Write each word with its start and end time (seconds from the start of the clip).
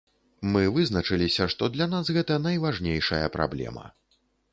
Мы 0.53 0.61
вызначыліся, 0.77 1.43
што 1.53 1.69
для 1.75 1.87
нас 1.91 2.09
гэта 2.15 2.39
найважнейшая 2.47 3.21
праблема. 3.37 3.85